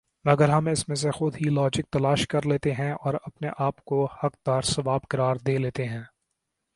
مگر 0.25 0.49
ہم 0.49 0.67
اس 0.67 0.87
میں 0.87 0.95
سے 0.95 1.11
خود 1.11 1.35
ہی 1.35 1.49
لاجک 1.49 1.89
تلاش 1.91 2.27
کرلیتےہیں 2.27 2.91
اور 2.91 3.13
اپنے 3.23 3.49
آپ 3.57 3.83
کو 3.85 4.05
حقدار 4.23 4.61
ثواب 4.61 5.01
قرار 5.09 5.35
دے 5.35 5.57
لیتےہیں 5.57 6.03